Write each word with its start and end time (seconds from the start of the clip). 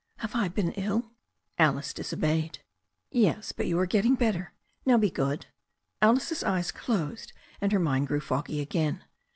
"Have 0.17 0.33
I 0.35 0.47
been 0.47 0.71
ill?" 0.71 1.11
Alice 1.59 1.93
disobeyed. 1.93 2.57
"Yes, 3.11 3.51
but 3.51 3.67
you 3.67 3.77
are 3.77 3.85
getting 3.85 4.15
better. 4.15 4.51
Now 4.83 4.97
be 4.97 5.11
good." 5.11 5.45
Alice's 6.01 6.43
eyes 6.43 6.71
closed 6.71 7.33
and 7.61 7.71
her 7.71 7.77
mind 7.77 8.07
grew 8.07 8.19
foggy 8.19 8.61
again. 8.61 9.03